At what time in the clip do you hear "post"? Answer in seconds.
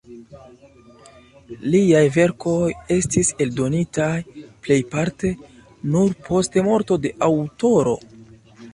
6.29-6.63